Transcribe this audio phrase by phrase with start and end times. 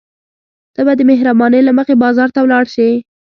[0.75, 2.89] ته به د مهربانۍ له مخې بازار ته ولاړ شې.